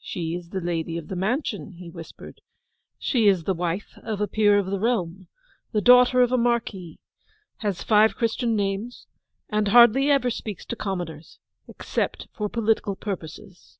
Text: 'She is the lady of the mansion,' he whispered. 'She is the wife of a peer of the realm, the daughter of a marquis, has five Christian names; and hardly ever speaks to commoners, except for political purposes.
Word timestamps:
'She 0.00 0.34
is 0.34 0.50
the 0.50 0.60
lady 0.60 0.98
of 0.98 1.08
the 1.08 1.16
mansion,' 1.16 1.76
he 1.78 1.88
whispered. 1.88 2.42
'She 2.98 3.26
is 3.26 3.44
the 3.44 3.54
wife 3.54 3.96
of 4.02 4.20
a 4.20 4.28
peer 4.28 4.58
of 4.58 4.66
the 4.66 4.78
realm, 4.78 5.28
the 5.72 5.80
daughter 5.80 6.20
of 6.20 6.30
a 6.30 6.36
marquis, 6.36 6.98
has 7.60 7.82
five 7.82 8.14
Christian 8.14 8.54
names; 8.54 9.06
and 9.48 9.68
hardly 9.68 10.10
ever 10.10 10.28
speaks 10.28 10.66
to 10.66 10.76
commoners, 10.76 11.38
except 11.68 12.28
for 12.34 12.50
political 12.50 12.94
purposes. 12.96 13.78